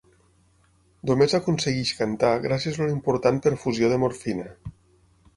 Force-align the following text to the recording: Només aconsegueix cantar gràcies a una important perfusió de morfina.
Només 1.09 1.35
aconsegueix 1.39 1.91
cantar 1.99 2.31
gràcies 2.45 2.79
a 2.79 2.83
una 2.85 2.93
important 2.95 3.37
perfusió 3.49 3.91
de 3.93 4.01
morfina. 4.05 4.49